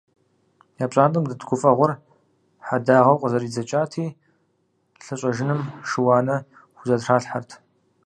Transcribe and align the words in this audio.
Я 0.83 0.85
пщӏантӏэм 0.89 1.25
дэт 1.29 1.41
гуфӏэгъуэр 1.47 1.91
хьэдагъэу 2.67 3.19
къызэридзэкӏати, 3.21 4.05
лъы 5.03 5.15
щӏэжыным 5.19 5.61
шы-уанэ 5.87 6.35
хузэтралъхьэрт. 6.77 7.49